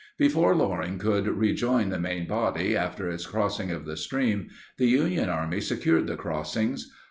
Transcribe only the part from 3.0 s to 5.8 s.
its crossing of the stream, the Union Army